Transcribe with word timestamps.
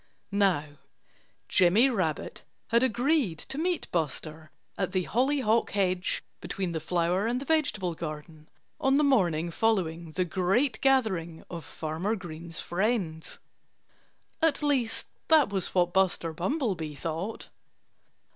Now, 0.31 0.65
Jimmy 1.47 1.87
Rabbit 1.87 2.41
had 2.69 2.81
agreed 2.81 3.37
to 3.37 3.59
meet 3.59 3.87
Buster 3.91 4.49
at 4.75 4.93
the 4.93 5.03
hollyhock 5.03 5.69
hedge 5.73 6.23
between 6.39 6.71
the 6.71 6.79
flower 6.79 7.27
and 7.27 7.39
the 7.39 7.45
vegetable 7.45 7.93
garden, 7.93 8.49
on 8.79 8.97
the 8.97 9.03
morning 9.03 9.51
following 9.51 10.13
the 10.13 10.25
great 10.25 10.81
gathering 10.81 11.43
of 11.51 11.63
Farmer 11.63 12.15
Green's 12.15 12.59
friends. 12.59 13.37
At 14.41 14.63
least, 14.63 15.05
that 15.27 15.49
was 15.49 15.75
what 15.75 15.93
Buster 15.93 16.33
Bumblebee 16.33 16.95
thought. 16.95 17.49